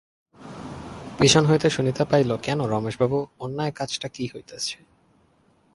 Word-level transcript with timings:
পিছন 1.19 1.43
হইতে 1.45 1.67
শুনিতে 1.69 2.03
পাইল, 2.05 2.31
কেন 2.37 2.59
রমেশবাবু, 2.65 3.17
অন্যায় 3.39 3.71
কাজটা 3.71 4.07
কী 4.07 4.23
হইতেছে? 4.35 4.77